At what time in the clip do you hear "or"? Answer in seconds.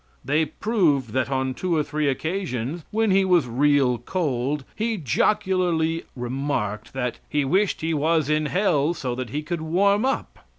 1.75-1.83